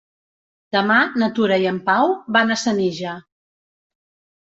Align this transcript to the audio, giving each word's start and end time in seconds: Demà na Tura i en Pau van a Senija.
Demà 0.75 0.95
na 1.23 1.27
Tura 1.39 1.59
i 1.63 1.67
en 1.71 1.77
Pau 1.89 2.13
van 2.37 2.53
a 2.55 2.57
Senija. 2.61 3.13